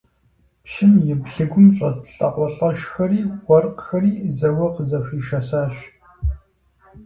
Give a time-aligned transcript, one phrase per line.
[0.63, 5.75] Пщым и блыгум щӀэт лӀакъуэлӀэшхэри уэркъхэри зэуэ къызэхуишэсащ.